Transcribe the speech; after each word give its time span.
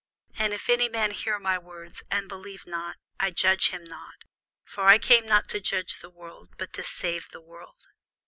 And 0.33 0.51
if 0.51 0.67
any 0.67 0.89
man 0.89 1.11
hear 1.11 1.37
my 1.37 1.59
words, 1.59 2.01
and 2.09 2.27
believe 2.27 2.65
not, 2.65 2.97
I 3.19 3.29
judge 3.29 3.69
him 3.69 3.83
not: 3.83 4.15
for 4.65 4.85
I 4.85 4.97
came 4.97 5.27
not 5.27 5.47
to 5.49 5.59
judge 5.61 5.99
the 5.99 6.09
world, 6.09 6.55
but 6.57 6.73
to 6.73 6.81
save 6.83 7.29
the 7.29 7.39
world. 7.39 7.83